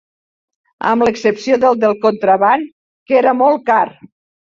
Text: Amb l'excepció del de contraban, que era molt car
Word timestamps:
Amb 0.91 1.05
l'excepció 1.09 1.59
del 1.65 1.79
de 1.85 1.93
contraban, 2.07 2.67
que 3.13 3.23
era 3.23 3.39
molt 3.47 3.67
car 3.73 3.83